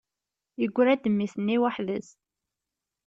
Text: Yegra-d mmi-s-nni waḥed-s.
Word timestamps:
Yegra-d 0.61 1.03
mmi-s-nni 1.11 1.57
waḥed-s. 1.61 2.09